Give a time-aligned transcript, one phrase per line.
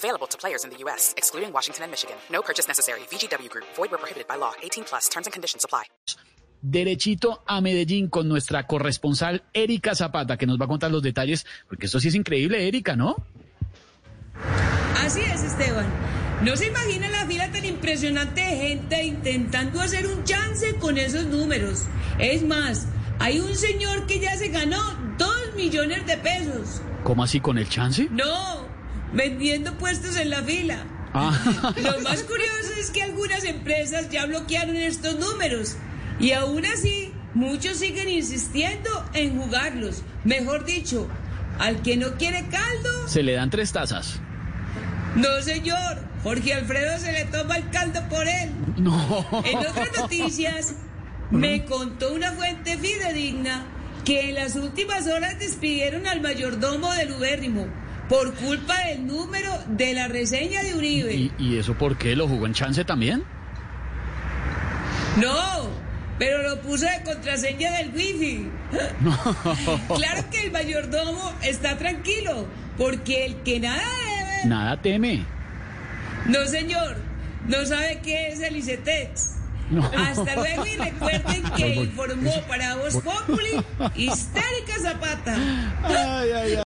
[0.00, 2.16] Available to players in the U.S., excluding Washington and Michigan.
[2.30, 3.00] No purchase necessary.
[3.10, 3.66] VGW Group.
[3.76, 4.52] Void where prohibited by law.
[4.62, 5.08] 18 plus.
[5.10, 5.84] Terms and conditions apply.
[6.62, 11.46] derechito a Medellín con nuestra corresponsal Erika Zapata, que nos va a contar los detalles,
[11.68, 13.16] porque esto sí es increíble, Erika, ¿no?
[14.98, 15.86] Así es, Esteban.
[16.42, 21.26] No se imagina la fila tan impresionante de gente intentando hacer un chance con esos
[21.26, 21.84] números.
[22.18, 22.86] Es más,
[23.18, 24.80] hay un señor que ya se ganó
[25.18, 26.80] dos millones de pesos.
[27.04, 28.08] ¿Cómo así con el chance?
[28.10, 28.66] No,
[29.12, 30.84] vendiendo puestos en la fila.
[31.12, 31.36] Ah,
[31.82, 35.76] Lo más curioso es que algunas empresas ya bloquearon estos números
[36.20, 40.02] y aún así muchos siguen insistiendo en jugarlos.
[40.24, 41.08] Mejor dicho,
[41.58, 44.20] al que no quiere caldo, se le dan tres tazas.
[45.16, 48.52] no señor, Jorge Alfredo se le toma el caldo por él.
[48.76, 49.26] No.
[49.44, 50.74] En otras noticias,
[51.30, 53.66] me contó una fuente fidedigna
[54.04, 57.66] que en las últimas horas despidieron al mayordomo del Ubérrimo
[58.10, 61.14] por culpa del número de la reseña de Uribe.
[61.14, 62.16] ¿Y, y eso por qué?
[62.16, 63.22] ¿Lo jugó en chance también?
[65.16, 65.68] No,
[66.18, 68.50] pero lo puso de contraseña del wifi.
[69.96, 74.46] Claro que el mayordomo está tranquilo, porque el que nada debe...
[74.46, 75.24] Nada teme.
[76.26, 76.96] No, señor,
[77.46, 79.36] no sabe qué es el ICETEX.
[79.70, 79.88] No.
[79.96, 85.36] Hasta luego y recuerden que informó para Voz Populi Histérica Zapata.
[85.84, 86.69] Ay, ay, ay.